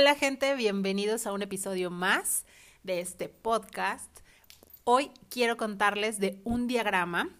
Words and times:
Hola 0.00 0.14
gente, 0.14 0.54
bienvenidos 0.54 1.26
a 1.26 1.32
un 1.32 1.42
episodio 1.42 1.90
más 1.90 2.44
de 2.84 3.00
este 3.00 3.28
podcast. 3.28 4.20
Hoy 4.84 5.10
quiero 5.28 5.56
contarles 5.56 6.20
de 6.20 6.40
un 6.44 6.68
diagrama 6.68 7.30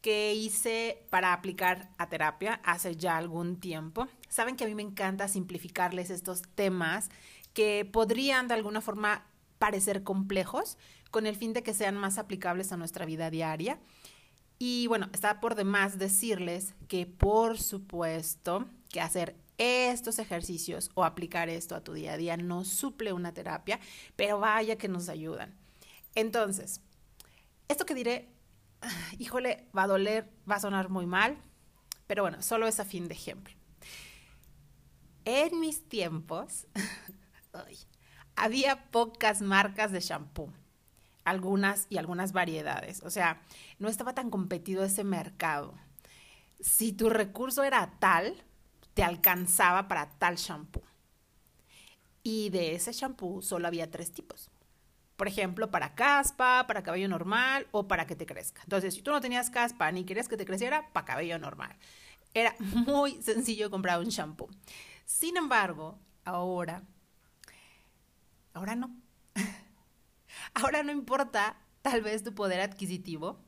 que 0.00 0.32
hice 0.32 1.04
para 1.10 1.34
aplicar 1.34 1.90
a 1.98 2.08
terapia 2.08 2.58
hace 2.64 2.96
ya 2.96 3.18
algún 3.18 3.60
tiempo. 3.60 4.08
Saben 4.30 4.56
que 4.56 4.64
a 4.64 4.66
mí 4.66 4.74
me 4.74 4.80
encanta 4.80 5.28
simplificarles 5.28 6.08
estos 6.08 6.40
temas 6.54 7.10
que 7.52 7.84
podrían 7.84 8.48
de 8.48 8.54
alguna 8.54 8.80
forma 8.80 9.26
parecer 9.58 10.02
complejos 10.02 10.78
con 11.10 11.26
el 11.26 11.36
fin 11.36 11.52
de 11.52 11.62
que 11.62 11.74
sean 11.74 11.98
más 11.98 12.16
aplicables 12.16 12.72
a 12.72 12.78
nuestra 12.78 13.04
vida 13.04 13.28
diaria. 13.28 13.78
Y 14.58 14.86
bueno, 14.86 15.10
está 15.12 15.38
por 15.38 15.54
demás 15.54 15.98
decirles 15.98 16.74
que 16.88 17.04
por 17.04 17.58
supuesto 17.58 18.64
que 18.88 19.02
hacer 19.02 19.36
estos 19.60 20.18
ejercicios 20.18 20.90
o 20.94 21.04
aplicar 21.04 21.50
esto 21.50 21.74
a 21.74 21.84
tu 21.84 21.92
día 21.92 22.14
a 22.14 22.16
día 22.16 22.38
no 22.38 22.64
suple 22.64 23.12
una 23.12 23.34
terapia, 23.34 23.78
pero 24.16 24.40
vaya 24.40 24.76
que 24.76 24.88
nos 24.88 25.10
ayudan. 25.10 25.54
Entonces, 26.14 26.80
esto 27.68 27.84
que 27.84 27.94
diré, 27.94 28.32
híjole, 29.18 29.68
va 29.76 29.82
a 29.82 29.86
doler, 29.86 30.32
va 30.50 30.56
a 30.56 30.60
sonar 30.60 30.88
muy 30.88 31.04
mal, 31.04 31.36
pero 32.06 32.22
bueno, 32.22 32.40
solo 32.40 32.66
es 32.66 32.80
a 32.80 32.86
fin 32.86 33.06
de 33.06 33.14
ejemplo. 33.14 33.54
En 35.26 35.60
mis 35.60 35.86
tiempos, 35.86 36.66
había 38.36 38.90
pocas 38.90 39.42
marcas 39.42 39.92
de 39.92 40.00
shampoo, 40.00 40.50
algunas 41.24 41.86
y 41.90 41.98
algunas 41.98 42.32
variedades, 42.32 43.02
o 43.02 43.10
sea, 43.10 43.42
no 43.78 43.90
estaba 43.90 44.14
tan 44.14 44.30
competido 44.30 44.84
ese 44.84 45.04
mercado. 45.04 45.74
Si 46.60 46.92
tu 46.92 47.10
recurso 47.10 47.62
era 47.62 47.98
tal, 47.98 48.42
alcanzaba 49.02 49.88
para 49.88 50.10
tal 50.18 50.36
shampoo. 50.36 50.82
Y 52.22 52.50
de 52.50 52.74
ese 52.74 52.92
shampoo 52.92 53.42
solo 53.42 53.66
había 53.66 53.90
tres 53.90 54.12
tipos. 54.12 54.50
Por 55.16 55.28
ejemplo, 55.28 55.70
para 55.70 55.94
caspa, 55.94 56.66
para 56.66 56.82
cabello 56.82 57.08
normal 57.08 57.66
o 57.72 57.86
para 57.86 58.06
que 58.06 58.16
te 58.16 58.26
crezca. 58.26 58.62
Entonces, 58.62 58.94
si 58.94 59.02
tú 59.02 59.10
no 59.10 59.20
tenías 59.20 59.50
caspa 59.50 59.90
ni 59.92 60.04
querías 60.04 60.28
que 60.28 60.36
te 60.36 60.46
creciera, 60.46 60.92
para 60.92 61.06
cabello 61.06 61.38
normal. 61.38 61.76
Era 62.34 62.54
muy 62.58 63.20
sencillo 63.22 63.70
comprar 63.70 63.98
un 63.98 64.08
shampoo. 64.08 64.48
Sin 65.04 65.36
embargo, 65.36 65.98
ahora, 66.24 66.82
ahora 68.54 68.76
no. 68.76 68.96
Ahora 70.54 70.82
no 70.82 70.90
importa 70.90 71.56
tal 71.82 72.02
vez 72.02 72.24
tu 72.24 72.34
poder 72.34 72.60
adquisitivo, 72.60 73.40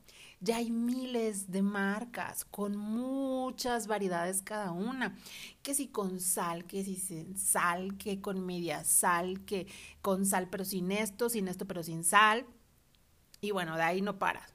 ya 0.43 0.57
hay 0.57 0.71
miles 0.71 1.49
de 1.51 1.61
marcas 1.61 2.43
con 2.43 2.75
muchas 2.75 3.87
variedades 3.87 4.41
cada 4.41 4.71
una. 4.71 5.17
Que 5.61 5.73
si 5.73 5.87
con 5.87 6.19
sal, 6.19 6.65
que 6.65 6.83
si 6.83 6.97
sin 6.97 7.37
sal, 7.37 7.97
que 7.97 8.19
con 8.19 8.45
media 8.45 8.83
sal, 8.83 9.45
que 9.45 9.67
con 10.01 10.25
sal 10.25 10.49
pero 10.49 10.65
sin 10.65 10.91
esto, 10.91 11.29
sin 11.29 11.47
esto 11.47 11.65
pero 11.65 11.81
sin 11.81 12.03
sal. 12.03 12.45
Y 13.39 13.51
bueno, 13.51 13.77
de 13.77 13.83
ahí 13.83 14.01
no 14.01 14.19
para. 14.19 14.45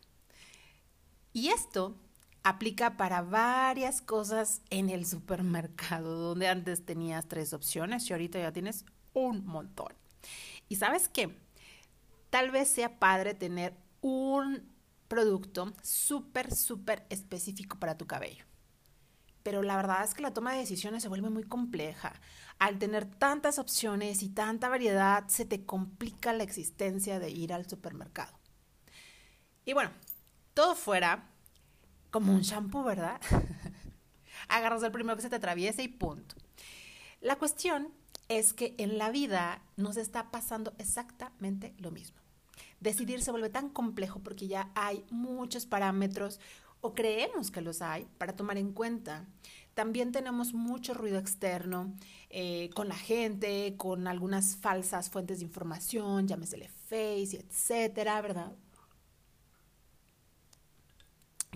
Y 1.33 1.48
esto 1.48 1.97
aplica 2.42 2.98
para 2.98 3.22
varias 3.22 4.03
cosas 4.03 4.61
en 4.69 4.91
el 4.91 5.06
supermercado, 5.06 6.16
donde 6.16 6.48
antes 6.48 6.84
tenías 6.84 7.27
tres 7.28 7.55
opciones 7.55 8.09
y 8.09 8.12
ahorita 8.12 8.39
ya 8.39 8.53
tienes 8.53 8.84
un 9.14 9.47
montón. 9.47 9.94
Y 10.69 10.77
sabes 10.77 11.09
qué? 11.09 11.34
Tal 12.28 12.50
vez 12.50 12.69
sea 12.69 12.98
padre 12.98 13.33
tener 13.33 13.75
un 14.03 14.78
producto 15.09 15.73
súper, 15.83 16.55
súper 16.55 17.06
específico 17.11 17.78
para 17.78 17.97
tu 17.97 18.06
cabello. 18.06 18.45
Pero 19.42 19.62
la 19.62 19.77
verdad 19.77 20.05
es 20.05 20.15
que 20.15 20.23
la 20.23 20.34
toma 20.34 20.53
de 20.53 20.59
decisiones 20.59 21.03
se 21.03 21.09
vuelve 21.09 21.31
muy 21.31 21.44
compleja. 21.44 22.12
Al 22.59 22.78
tener 22.78 23.06
tantas 23.06 23.59
opciones 23.59 24.22
y 24.22 24.28
tanta 24.28 24.69
variedad, 24.69 25.27
se 25.28 25.47
te 25.47 25.65
complica 25.65 26.32
la 26.32 26.43
existencia 26.43 27.19
de 27.19 27.31
ir 27.31 27.53
al 27.53 27.69
supermercado. 27.69 28.38
Y 29.65 29.72
bueno, 29.72 29.91
todo 30.55 30.75
fuera 30.75 31.31
como 32.11 32.32
un 32.32 32.43
shampoo, 32.43 32.84
¿verdad? 32.84 33.21
Agarras 34.49 34.82
el 34.82 34.93
primero 34.93 35.16
que 35.16 35.22
se 35.22 35.31
te 35.31 35.37
atraviese 35.37 35.82
y 35.82 35.88
punto. 35.88 36.34
La 37.21 37.37
cuestión 37.37 37.93
es 38.28 38.53
que 38.53 38.75
en 38.78 38.99
la 38.99 39.11
vida 39.11 39.62
nos 39.77 39.97
está 39.97 40.31
pasando 40.31 40.75
exactamente 40.78 41.75
lo 41.78 41.91
mismo 41.91 42.28
decidir 42.81 43.22
se 43.22 43.31
vuelve 43.31 43.50
tan 43.50 43.71
complejo 43.71 44.21
porque 44.21 44.49
ya 44.49 44.71
hay 44.75 45.05
muchos 45.11 45.66
parámetros 45.66 46.41
o 46.81 46.94
creemos 46.94 47.50
que 47.50 47.61
los 47.61 47.83
hay 47.83 48.06
para 48.19 48.37
tomar 48.37 48.59
en 48.59 48.72
cuenta. 48.72 49.27
También 49.75 50.12
tenemos 50.12 50.55
mucho 50.55 50.94
ruido 50.94 51.19
externo 51.19 51.94
eh, 52.31 52.71
con 52.75 52.88
la 52.88 52.97
gente, 52.97 53.75
con 53.77 54.06
algunas 54.06 54.56
falsas 54.56 55.11
fuentes 55.11 55.38
de 55.38 55.44
información, 55.44 56.27
llámesele 56.27 56.69
Face, 56.69 57.37
etcétera, 57.37 58.21
¿verdad? 58.21 58.53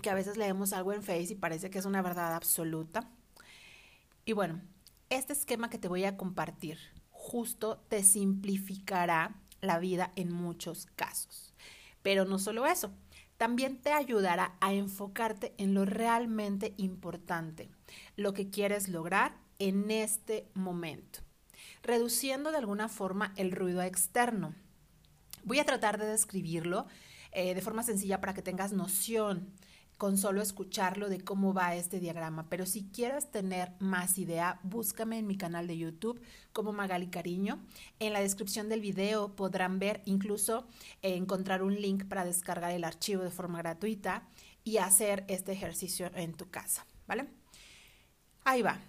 Que 0.01 0.09
a 0.09 0.13
veces 0.13 0.37
leemos 0.37 0.73
algo 0.73 0.93
en 0.93 1.03
Face 1.03 1.33
y 1.33 1.35
parece 1.35 1.69
que 1.69 1.79
es 1.79 1.85
una 1.85 2.01
verdad 2.01 2.33
absoluta. 2.35 3.09
Y 4.25 4.33
bueno, 4.33 4.61
este 5.09 5.33
esquema 5.33 5.69
que 5.69 5.77
te 5.77 5.87
voy 5.87 6.05
a 6.05 6.17
compartir 6.17 6.77
justo 7.09 7.77
te 7.87 8.03
simplificará 8.03 9.35
la 9.63 9.79
vida 9.79 10.11
en 10.15 10.31
muchos 10.31 10.85
casos. 10.95 11.53
Pero 12.01 12.25
no 12.25 12.37
solo 12.37 12.65
eso, 12.65 12.93
también 13.37 13.77
te 13.77 13.91
ayudará 13.91 14.55
a 14.61 14.73
enfocarte 14.73 15.53
en 15.57 15.73
lo 15.73 15.85
realmente 15.85 16.73
importante, 16.77 17.69
lo 18.15 18.33
que 18.33 18.49
quieres 18.49 18.89
lograr 18.89 19.35
en 19.59 19.89
este 19.89 20.47
momento, 20.53 21.19
reduciendo 21.81 22.51
de 22.51 22.57
alguna 22.57 22.89
forma 22.89 23.33
el 23.37 23.51
ruido 23.51 23.81
externo. 23.81 24.53
Voy 25.43 25.59
a 25.59 25.65
tratar 25.65 25.97
de 25.97 26.05
describirlo 26.05 26.85
eh, 27.31 27.55
de 27.55 27.61
forma 27.61 27.83
sencilla 27.83 28.21
para 28.21 28.33
que 28.33 28.41
tengas 28.41 28.73
noción 28.73 29.53
con 29.97 30.17
solo 30.17 30.41
escucharlo 30.41 31.09
de 31.09 31.21
cómo 31.21 31.53
va 31.53 31.75
este 31.75 31.99
diagrama. 31.99 32.47
Pero 32.49 32.65
si 32.65 32.83
quieres 32.85 33.31
tener 33.31 33.71
más 33.79 34.17
idea, 34.17 34.59
búscame 34.63 35.17
en 35.19 35.27
mi 35.27 35.37
canal 35.37 35.67
de 35.67 35.77
YouTube 35.77 36.21
como 36.51 36.73
Magali 36.73 37.07
Cariño. 37.07 37.59
En 37.99 38.13
la 38.13 38.21
descripción 38.21 38.69
del 38.69 38.81
video 38.81 39.35
podrán 39.35 39.79
ver, 39.79 40.01
incluso 40.05 40.67
eh, 41.01 41.15
encontrar 41.15 41.63
un 41.63 41.79
link 41.79 42.05
para 42.05 42.25
descargar 42.25 42.71
el 42.71 42.83
archivo 42.83 43.23
de 43.23 43.31
forma 43.31 43.59
gratuita 43.59 44.27
y 44.63 44.77
hacer 44.77 45.25
este 45.27 45.51
ejercicio 45.51 46.09
en 46.15 46.33
tu 46.33 46.49
casa, 46.49 46.85
¿vale? 47.07 47.27
Ahí 48.43 48.61
va. 48.61 48.79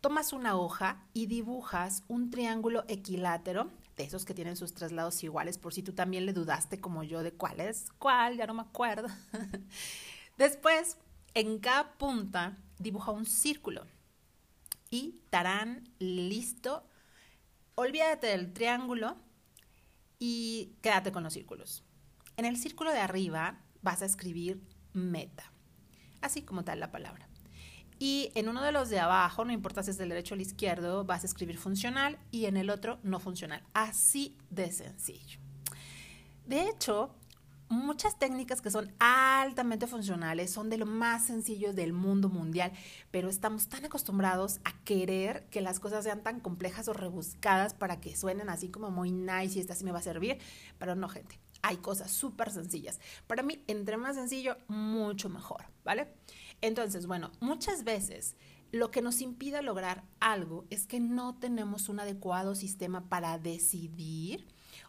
Tomas 0.00 0.32
una 0.32 0.56
hoja 0.56 1.06
y 1.14 1.26
dibujas 1.26 2.04
un 2.08 2.30
triángulo 2.30 2.84
equilátero 2.88 3.70
de 3.96 4.04
esos 4.04 4.24
que 4.24 4.34
tienen 4.34 4.56
sus 4.56 4.74
tres 4.74 4.92
lados 4.92 5.22
iguales, 5.22 5.56
por 5.56 5.72
si 5.72 5.82
tú 5.82 5.92
también 5.92 6.26
le 6.26 6.32
dudaste 6.32 6.80
como 6.80 7.04
yo 7.04 7.22
de 7.22 7.32
cuál 7.32 7.60
es 7.60 7.86
cuál, 7.98 8.36
ya 8.36 8.46
no 8.46 8.54
me 8.54 8.62
acuerdo. 8.62 9.08
Después, 10.36 10.98
en 11.34 11.58
cada 11.58 11.92
punta, 11.98 12.58
dibuja 12.78 13.12
un 13.12 13.26
círculo. 13.26 13.86
Y 14.90 15.22
tarán, 15.30 15.88
listo. 15.98 16.86
Olvídate 17.74 18.28
del 18.28 18.52
triángulo 18.52 19.16
y 20.18 20.76
quédate 20.80 21.12
con 21.12 21.24
los 21.24 21.32
círculos. 21.32 21.84
En 22.36 22.44
el 22.44 22.56
círculo 22.56 22.92
de 22.92 23.00
arriba 23.00 23.60
vas 23.82 24.02
a 24.02 24.06
escribir 24.06 24.62
meta, 24.92 25.52
así 26.20 26.42
como 26.42 26.64
tal 26.64 26.80
la 26.80 26.90
palabra. 26.90 27.28
Y 27.98 28.30
en 28.34 28.48
uno 28.48 28.62
de 28.62 28.72
los 28.72 28.90
de 28.90 28.98
abajo, 28.98 29.44
no 29.44 29.52
importa 29.52 29.82
si 29.82 29.90
es 29.90 29.98
del 29.98 30.08
derecho 30.08 30.34
o 30.34 30.38
izquierdo, 30.38 31.04
vas 31.04 31.22
a 31.22 31.26
escribir 31.26 31.58
funcional 31.58 32.18
y 32.30 32.46
en 32.46 32.56
el 32.56 32.70
otro 32.70 32.98
no 33.02 33.20
funcional. 33.20 33.62
Así 33.72 34.36
de 34.50 34.72
sencillo. 34.72 35.38
De 36.46 36.68
hecho, 36.68 37.14
muchas 37.74 38.18
técnicas 38.18 38.60
que 38.60 38.70
son 38.70 38.92
altamente 38.98 39.86
funcionales, 39.86 40.50
son 40.50 40.70
de 40.70 40.78
lo 40.78 40.86
más 40.86 41.26
sencillos 41.26 41.74
del 41.74 41.92
mundo 41.92 42.28
mundial, 42.28 42.72
pero 43.10 43.28
estamos 43.28 43.68
tan 43.68 43.84
acostumbrados 43.84 44.60
a 44.64 44.72
querer 44.84 45.46
que 45.50 45.60
las 45.60 45.80
cosas 45.80 46.04
sean 46.04 46.22
tan 46.22 46.40
complejas 46.40 46.88
o 46.88 46.92
rebuscadas 46.92 47.74
para 47.74 48.00
que 48.00 48.16
suenen 48.16 48.48
así 48.48 48.68
como 48.68 48.90
muy 48.90 49.10
nice 49.10 49.58
y 49.58 49.60
esta 49.60 49.74
sí 49.74 49.84
me 49.84 49.92
va 49.92 49.98
a 49.98 50.02
servir, 50.02 50.38
pero 50.78 50.94
no, 50.94 51.08
gente. 51.08 51.38
Hay 51.62 51.78
cosas 51.78 52.10
súper 52.10 52.50
sencillas. 52.50 53.00
Para 53.26 53.42
mí, 53.42 53.64
entre 53.68 53.96
más 53.96 54.16
sencillo, 54.16 54.58
mucho 54.68 55.30
mejor, 55.30 55.64
¿vale? 55.82 56.08
Entonces, 56.60 57.06
bueno, 57.06 57.32
muchas 57.40 57.84
veces 57.84 58.36
lo 58.70 58.90
que 58.90 59.02
nos 59.02 59.20
impide 59.20 59.62
lograr 59.62 60.04
algo 60.20 60.66
es 60.68 60.86
que 60.86 61.00
no 61.00 61.38
tenemos 61.38 61.88
un 61.88 62.00
adecuado 62.00 62.54
sistema 62.54 63.08
para 63.08 63.38
decidir 63.38 64.46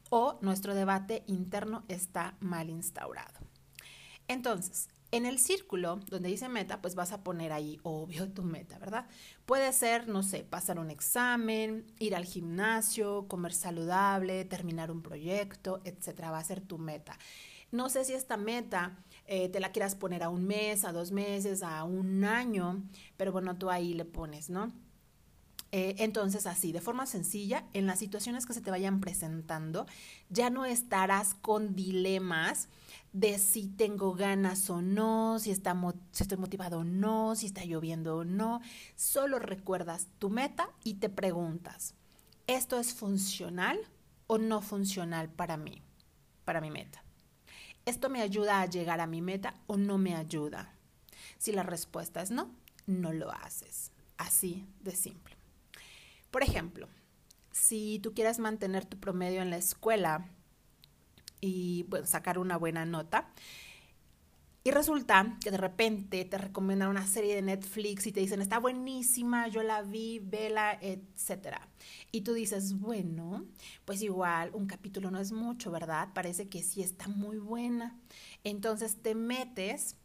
o 0.09 0.37
nuestro 0.41 0.75
debate 0.75 1.23
interno 1.27 1.83
está 1.87 2.35
mal 2.39 2.69
instaurado. 2.69 3.39
Entonces, 4.27 4.89
en 5.11 5.25
el 5.25 5.39
círculo 5.39 5.99
donde 6.09 6.29
dice 6.29 6.49
meta, 6.49 6.81
pues 6.81 6.95
vas 6.95 7.11
a 7.11 7.23
poner 7.23 7.53
ahí, 7.53 7.79
obvio, 7.83 8.29
tu 8.31 8.43
meta, 8.43 8.77
¿verdad? 8.79 9.05
Puede 9.45 9.71
ser, 9.71 10.07
no 10.07 10.23
sé, 10.23 10.43
pasar 10.43 10.79
un 10.79 10.91
examen, 10.91 11.85
ir 11.99 12.15
al 12.15 12.25
gimnasio, 12.25 13.27
comer 13.27 13.53
saludable, 13.53 14.45
terminar 14.45 14.91
un 14.91 15.01
proyecto, 15.01 15.81
etcétera. 15.85 16.31
Va 16.31 16.39
a 16.39 16.43
ser 16.43 16.61
tu 16.61 16.77
meta. 16.77 17.17
No 17.71 17.89
sé 17.89 18.03
si 18.03 18.13
esta 18.13 18.37
meta 18.37 18.97
eh, 19.25 19.49
te 19.49 19.59
la 19.59 19.71
quieras 19.71 19.95
poner 19.95 20.23
a 20.23 20.29
un 20.29 20.45
mes, 20.45 20.85
a 20.85 20.91
dos 20.91 21.11
meses, 21.11 21.63
a 21.63 21.83
un 21.83 22.23
año, 22.23 22.83
pero 23.17 23.31
bueno, 23.31 23.57
tú 23.57 23.69
ahí 23.69 23.93
le 23.93 24.05
pones, 24.05 24.49
¿no? 24.49 24.71
Eh, 25.77 26.01
entonces, 26.01 26.47
así, 26.47 26.71
de 26.71 26.79
forma 26.79 27.05
sencilla, 27.05 27.65
en 27.73 27.85
las 27.85 27.99
situaciones 27.99 28.45
que 28.45 28.53
se 28.53 28.61
te 28.61 28.71
vayan 28.71 29.01
presentando, 29.01 29.87
ya 30.29 30.49
no 30.49 30.63
estarás 30.63 31.33
con 31.33 31.75
dilemas 31.75 32.69
de 33.11 33.37
si 33.39 33.67
tengo 33.67 34.13
ganas 34.13 34.69
o 34.69 34.81
no, 34.81 35.37
si, 35.37 35.51
está 35.51 35.75
si 36.13 36.23
estoy 36.23 36.37
motivado 36.37 36.79
o 36.79 36.83
no, 36.85 37.35
si 37.35 37.47
está 37.47 37.65
lloviendo 37.65 38.15
o 38.15 38.23
no. 38.23 38.61
Solo 38.95 39.37
recuerdas 39.37 40.07
tu 40.17 40.29
meta 40.29 40.69
y 40.85 40.93
te 40.93 41.09
preguntas, 41.09 41.93
¿esto 42.47 42.79
es 42.79 42.93
funcional 42.93 43.77
o 44.27 44.37
no 44.37 44.61
funcional 44.61 45.27
para 45.27 45.57
mí, 45.57 45.81
para 46.45 46.61
mi 46.61 46.71
meta? 46.71 47.03
¿Esto 47.85 48.09
me 48.09 48.21
ayuda 48.21 48.61
a 48.61 48.65
llegar 48.65 49.01
a 49.01 49.07
mi 49.07 49.21
meta 49.21 49.55
o 49.67 49.75
no 49.75 49.97
me 49.97 50.15
ayuda? 50.15 50.73
Si 51.37 51.51
la 51.51 51.63
respuesta 51.63 52.21
es 52.21 52.31
no, 52.31 52.49
no 52.87 53.11
lo 53.11 53.29
haces. 53.29 53.91
Así 54.17 54.65
de 54.79 54.95
simple. 54.95 55.34
Por 56.35 56.43
ejemplo, 56.43 56.89
si 57.53 57.99
tú 57.99 58.13
quieres 58.13 58.39
mantener 58.39 58.83
tu 58.83 58.99
promedio 58.99 59.41
en 59.41 59.51
la 59.51 59.55
escuela 59.55 60.27
y 61.39 61.85
sacar 62.03 62.39
una 62.39 62.57
buena 62.57 62.83
nota, 62.83 63.31
y 64.65 64.71
resulta 64.71 65.37
que 65.41 65.49
de 65.49 65.55
repente 65.55 66.25
te 66.25 66.37
recomiendan 66.37 66.89
una 66.89 67.07
serie 67.07 67.35
de 67.35 67.41
Netflix 67.41 68.05
y 68.05 68.11
te 68.11 68.19
dicen, 68.19 68.41
está 68.41 68.59
buenísima, 68.59 69.47
yo 69.47 69.63
la 69.63 69.81
vi, 69.81 70.19
vela, 70.19 70.77
etc. 70.81 71.55
Y 72.11 72.19
tú 72.19 72.33
dices, 72.33 72.77
bueno, 72.81 73.45
pues 73.85 74.01
igual 74.01 74.49
un 74.53 74.67
capítulo 74.67 75.11
no 75.11 75.19
es 75.19 75.31
mucho, 75.31 75.71
¿verdad? 75.71 76.09
Parece 76.13 76.49
que 76.49 76.63
sí 76.63 76.81
está 76.81 77.07
muy 77.07 77.37
buena. 77.37 77.97
Entonces 78.43 79.01
te 79.01 79.15
metes 79.15 79.95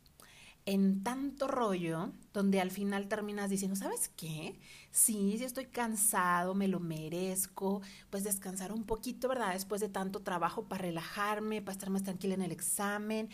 en 0.67 1.03
tanto 1.03 1.49
rollo 1.49 2.13
donde 2.33 2.61
al 2.61 2.71
final 2.71 3.09
terminas 3.09 3.51
diciendo, 3.51 3.77
¿sabes 3.77 4.09
qué? 4.17 4.59
Sí, 4.91 5.37
sí 5.39 5.45
estoy 5.45 5.67
cansado, 5.67 6.55
me 6.55 6.69
lo 6.69 6.81
merezco, 6.81 7.83
pues 8.11 8.25
descansar 8.25 8.73
un 8.73 8.85
poquito, 8.85 9.29
¿verdad? 9.29 9.53
Después 9.53 9.81
de 9.81 9.89
tanto 9.89 10.21
trabajo 10.21 10.65
para 10.65 10.83
relajarme, 10.83 11.63
para 11.63 11.73
estar 11.73 11.91
más 11.91 12.03
tranquila 12.03 12.35
en 12.35 12.43
el 12.43 12.53
examen. 12.53 13.29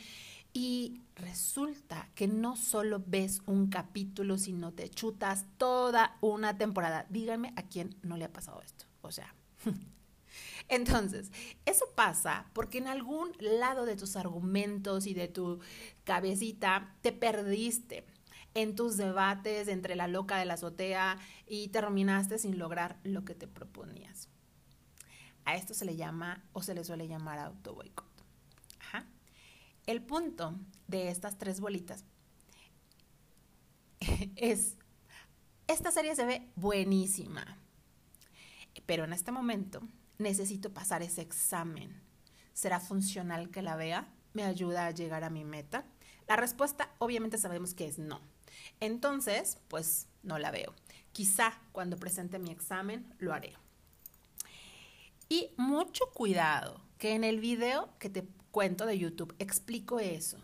Y 0.52 1.02
resulta 1.16 2.08
que 2.14 2.28
no 2.28 2.56
solo 2.56 3.02
ves 3.06 3.42
un 3.44 3.68
capítulo, 3.68 4.38
sino 4.38 4.72
te 4.72 4.88
chutas 4.88 5.44
toda 5.58 6.16
una 6.22 6.56
temporada. 6.56 7.06
Díganme 7.10 7.52
a 7.56 7.62
quién 7.62 7.94
no 8.02 8.16
le 8.16 8.24
ha 8.24 8.32
pasado 8.32 8.62
esto. 8.62 8.86
O 9.02 9.10
sea, 9.10 9.34
entonces, 10.68 11.30
eso 11.64 11.86
pasa 11.94 12.50
porque 12.52 12.78
en 12.78 12.88
algún 12.88 13.32
lado 13.40 13.86
de 13.86 13.96
tus 13.96 14.16
argumentos 14.16 15.06
y 15.06 15.14
de 15.14 15.28
tu 15.28 15.60
cabecita 16.04 16.94
te 17.02 17.12
perdiste 17.12 18.04
en 18.54 18.74
tus 18.74 18.96
debates 18.96 19.68
entre 19.68 19.96
la 19.96 20.08
loca 20.08 20.38
de 20.38 20.46
la 20.46 20.54
azotea 20.54 21.18
y 21.46 21.68
terminaste 21.68 22.38
sin 22.38 22.58
lograr 22.58 22.98
lo 23.04 23.24
que 23.24 23.34
te 23.34 23.46
proponías. 23.46 24.28
A 25.44 25.54
esto 25.54 25.74
se 25.74 25.84
le 25.84 25.94
llama 25.94 26.42
o 26.52 26.62
se 26.62 26.74
le 26.74 26.82
suele 26.82 27.06
llamar 27.06 27.38
auto 27.38 27.74
boicot. 27.74 28.06
El 29.86 30.02
punto 30.02 30.58
de 30.88 31.10
estas 31.10 31.38
tres 31.38 31.60
bolitas 31.60 32.04
es, 34.34 34.76
esta 35.68 35.92
serie 35.92 36.16
se 36.16 36.26
ve 36.26 36.50
buenísima, 36.56 37.58
pero 38.84 39.04
en 39.04 39.12
este 39.12 39.30
momento 39.30 39.80
necesito 40.18 40.72
pasar 40.72 41.02
ese 41.02 41.22
examen. 41.22 42.02
¿Será 42.52 42.80
funcional 42.80 43.50
que 43.50 43.62
la 43.62 43.76
vea? 43.76 44.08
¿Me 44.32 44.44
ayuda 44.44 44.86
a 44.86 44.90
llegar 44.90 45.24
a 45.24 45.30
mi 45.30 45.44
meta? 45.44 45.84
La 46.26 46.36
respuesta 46.36 46.90
obviamente 46.98 47.38
sabemos 47.38 47.74
que 47.74 47.86
es 47.86 47.98
no. 47.98 48.20
Entonces, 48.80 49.58
pues 49.68 50.06
no 50.22 50.38
la 50.38 50.50
veo. 50.50 50.74
Quizá 51.12 51.58
cuando 51.72 51.96
presente 51.96 52.38
mi 52.38 52.50
examen 52.50 53.14
lo 53.18 53.32
haré. 53.32 53.54
Y 55.28 55.50
mucho 55.56 56.04
cuidado, 56.12 56.80
que 56.98 57.14
en 57.14 57.24
el 57.24 57.40
video 57.40 57.90
que 57.98 58.10
te 58.10 58.26
cuento 58.50 58.86
de 58.86 58.98
YouTube 58.98 59.34
explico 59.38 60.00
eso. 60.00 60.38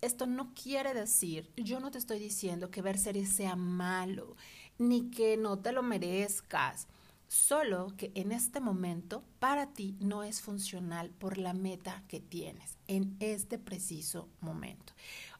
Esto 0.00 0.26
no 0.26 0.52
quiere 0.54 0.92
decir, 0.92 1.50
yo 1.56 1.80
no 1.80 1.90
te 1.90 1.98
estoy 1.98 2.18
diciendo 2.18 2.70
que 2.70 2.82
ver 2.82 2.98
series 2.98 3.30
sea 3.30 3.56
malo, 3.56 4.36
ni 4.76 5.10
que 5.10 5.36
no 5.36 5.58
te 5.58 5.72
lo 5.72 5.82
merezcas, 5.82 6.88
solo 7.34 7.88
que 7.96 8.12
en 8.14 8.32
este 8.32 8.60
momento 8.60 9.24
para 9.38 9.72
ti 9.72 9.96
no 10.00 10.22
es 10.22 10.40
funcional 10.40 11.10
por 11.10 11.36
la 11.36 11.52
meta 11.52 12.04
que 12.08 12.20
tienes 12.20 12.78
en 12.86 13.16
este 13.20 13.58
preciso 13.58 14.28
momento. 14.40 14.92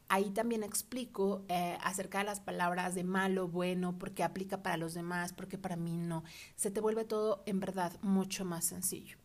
Ahí 0.09 0.31
también 0.31 0.63
explico 0.63 1.45
eh, 1.49 1.79
acerca 1.83 2.19
de 2.19 2.25
las 2.25 2.41
palabras 2.41 2.95
de 2.95 3.05
malo, 3.05 3.49
bueno, 3.49 3.97
porque 3.99 4.23
aplica 4.23 4.63
para 4.63 4.77
los 4.77 4.93
demás, 4.93 5.33
porque 5.33 5.57
para 5.57 5.77
mí 5.77 5.97
no. 5.97 6.25
Se 6.57 6.71
te 6.71 6.81
vuelve 6.81 7.05
todo 7.05 7.43
en 7.47 7.61
verdad 7.61 7.93
mucho 8.03 8.45
más 8.45 8.67
sencillo. 8.67 9.17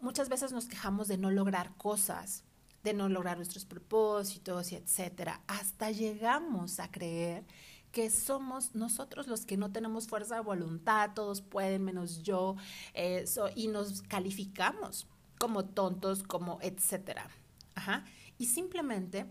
Muchas 0.00 0.28
veces 0.28 0.52
nos 0.52 0.66
quejamos 0.66 1.08
de 1.08 1.18
no 1.18 1.30
lograr 1.30 1.76
cosas, 1.76 2.42
de 2.82 2.94
no 2.94 3.08
lograr 3.08 3.36
nuestros 3.36 3.64
propósitos 3.64 4.72
y 4.72 4.76
etcétera. 4.76 5.42
Hasta 5.46 5.90
llegamos 5.90 6.80
a 6.80 6.90
creer 6.90 7.44
que 7.98 8.10
somos 8.10 8.76
nosotros 8.76 9.26
los 9.26 9.44
que 9.44 9.56
no 9.56 9.72
tenemos 9.72 10.06
fuerza 10.06 10.36
de 10.36 10.42
voluntad, 10.42 11.14
todos 11.16 11.42
pueden 11.42 11.82
menos 11.82 12.22
yo, 12.22 12.54
y 13.56 13.66
nos 13.66 14.02
calificamos 14.02 15.08
como 15.36 15.64
tontos, 15.64 16.22
como 16.22 16.60
etcétera. 16.62 17.28
Ajá. 17.74 18.04
Y 18.38 18.46
simplemente 18.46 19.26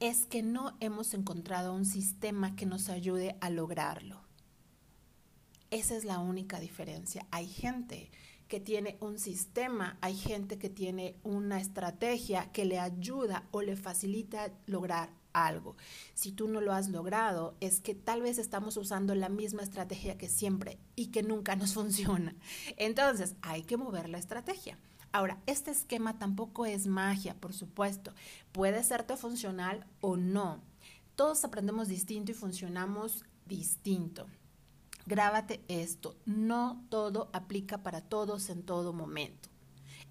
es 0.00 0.26
que 0.26 0.42
no 0.42 0.76
hemos 0.80 1.14
encontrado 1.14 1.72
un 1.72 1.86
sistema 1.86 2.54
que 2.56 2.66
nos 2.66 2.90
ayude 2.90 3.38
a 3.40 3.48
lograrlo. 3.48 4.20
Esa 5.70 5.96
es 5.96 6.04
la 6.04 6.18
única 6.18 6.60
diferencia. 6.60 7.26
Hay 7.30 7.46
gente 7.46 8.10
que 8.48 8.60
tiene 8.60 8.98
un 9.00 9.18
sistema, 9.18 9.96
hay 10.02 10.14
gente 10.14 10.58
que 10.58 10.68
tiene 10.68 11.16
una 11.22 11.58
estrategia 11.58 12.52
que 12.52 12.66
le 12.66 12.78
ayuda 12.78 13.48
o 13.50 13.62
le 13.62 13.76
facilita 13.76 14.52
lograr 14.66 15.21
algo. 15.32 15.76
Si 16.14 16.32
tú 16.32 16.48
no 16.48 16.60
lo 16.60 16.72
has 16.72 16.88
logrado, 16.88 17.56
es 17.60 17.80
que 17.80 17.94
tal 17.94 18.22
vez 18.22 18.38
estamos 18.38 18.76
usando 18.76 19.14
la 19.14 19.28
misma 19.28 19.62
estrategia 19.62 20.18
que 20.18 20.28
siempre 20.28 20.78
y 20.96 21.06
que 21.06 21.22
nunca 21.22 21.56
nos 21.56 21.74
funciona. 21.74 22.34
Entonces, 22.76 23.34
hay 23.42 23.62
que 23.62 23.76
mover 23.76 24.08
la 24.08 24.18
estrategia. 24.18 24.78
Ahora, 25.12 25.38
este 25.46 25.70
esquema 25.70 26.18
tampoco 26.18 26.64
es 26.64 26.86
magia, 26.86 27.34
por 27.34 27.52
supuesto. 27.52 28.12
Puede 28.52 28.82
serte 28.82 29.16
funcional 29.16 29.86
o 30.00 30.16
no. 30.16 30.62
Todos 31.16 31.44
aprendemos 31.44 31.88
distinto 31.88 32.32
y 32.32 32.34
funcionamos 32.34 33.24
distinto. 33.46 34.26
Grábate 35.04 35.62
esto, 35.68 36.16
no 36.24 36.84
todo 36.88 37.28
aplica 37.32 37.82
para 37.82 38.00
todos 38.00 38.48
en 38.50 38.62
todo 38.62 38.92
momento. 38.92 39.50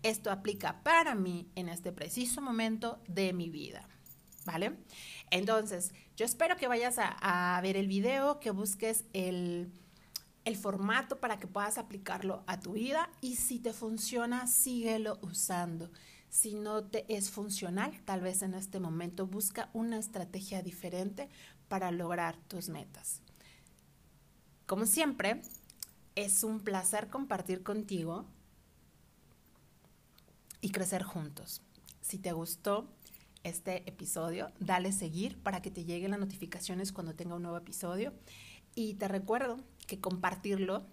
Esto 0.04 0.32
aplica 0.32 0.84
para 0.84 1.16
mí 1.16 1.48
en 1.56 1.70
este 1.70 1.92
preciso 1.92 2.42
momento 2.42 3.00
de 3.08 3.34
mi 3.34 3.50
vida. 3.50 3.88
¿Vale? 4.46 4.78
Entonces, 5.30 5.94
yo 6.16 6.26
espero 6.26 6.58
que 6.58 6.68
vayas 6.68 6.96
a, 6.98 7.60
ver 7.62 7.78
el 7.78 7.88
video, 7.88 8.40
que 8.40 8.52
busques 8.52 9.06
el, 9.14 9.72
el 10.46 10.58
formato 10.58 11.20
para 11.20 11.40
que 11.40 11.48
puedas 11.48 11.78
aplicarlo 11.78 12.44
a 12.48 12.60
tu 12.60 12.74
vida 12.74 13.10
y 13.22 13.36
si 13.36 13.60
te 13.60 13.74
funciona, 13.74 14.48
síguelo 14.48 15.20
usando. 15.22 15.92
Si 16.30 16.56
no 16.56 16.84
te 16.84 17.06
es 17.14 17.30
funcional, 17.30 18.02
tal 18.06 18.22
vez 18.22 18.42
en 18.42 18.54
este 18.54 18.80
momento 18.80 19.28
busca 19.28 19.70
una 19.74 19.98
estrategia 19.98 20.62
diferente 20.62 21.30
para 21.68 21.92
lograr 21.92 22.38
tus 22.48 22.70
metas. 22.70 23.22
Como 24.66 24.86
siempre, 24.86 25.42
es 26.16 26.44
un 26.44 26.62
placer 26.62 27.10
compartir 27.10 27.64
contigo 27.64 28.26
y 30.62 30.72
crecer 30.72 31.04
juntos. 31.04 31.62
Si 32.02 32.18
te 32.18 32.32
gustó 32.32 32.88
este 33.44 33.88
episodio, 33.90 34.52
dale 34.60 34.92
seguir 34.92 35.38
para 35.42 35.62
que 35.62 35.72
te 35.72 35.86
lleguen 35.86 36.12
las 36.12 36.20
notificaciones 36.20 36.92
cuando 36.92 37.16
tenga 37.16 37.36
un 37.36 37.44
nuevo 37.44 37.58
episodio. 37.58 38.14
Y 38.76 38.94
te 38.96 39.08
recuerdo 39.08 39.58
que 39.88 40.00
compartirlo 40.00 40.86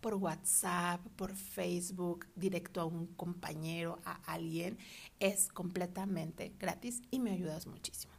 por 0.00 0.14
WhatsApp, 0.14 1.00
por 1.16 1.34
Facebook, 1.34 2.26
directo 2.34 2.80
a 2.80 2.84
un 2.84 3.06
compañero, 3.06 4.00
a 4.04 4.20
alguien, 4.32 4.76
es 5.20 5.48
completamente 5.48 6.52
gratis 6.58 7.00
y 7.10 7.20
me 7.20 7.30
ayudas 7.30 7.66
muchísimo. 7.66 8.11